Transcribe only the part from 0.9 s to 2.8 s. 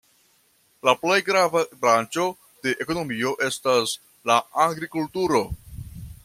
plej grava branĉo de